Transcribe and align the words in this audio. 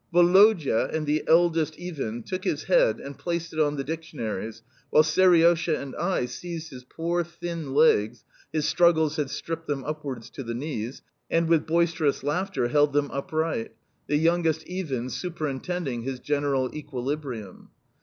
Woloda 0.11 0.89
and 0.91 1.05
the 1.05 1.23
eldest 1.27 1.75
Iwin 1.79 2.23
took 2.23 2.43
his 2.43 2.63
head 2.63 2.99
and 2.99 3.19
placed 3.19 3.53
it 3.53 3.59
on 3.59 3.75
the 3.75 3.83
dictionaries, 3.83 4.63
while 4.89 5.03
Seriosha, 5.03 5.77
and 5.79 5.95
I 5.95 6.25
seized 6.25 6.71
his 6.71 6.83
poor, 6.83 7.23
thin 7.23 7.75
legs 7.75 8.23
(his 8.51 8.67
struggles 8.67 9.17
had 9.17 9.29
stripped 9.29 9.67
them 9.67 9.83
upwards 9.83 10.31
to 10.31 10.41
the 10.41 10.55
knees), 10.55 11.03
and 11.29 11.47
with 11.47 11.67
boisterous, 11.67 12.23
laughter 12.23 12.69
held 12.69 12.93
them 12.93 13.09
uptight 13.11 13.69
the 14.07 14.17
youngest 14.17 14.67
Iwin 14.67 15.11
superintending 15.11 16.01
his 16.01 16.19
general 16.19 16.73
equilibrium. 16.75 17.69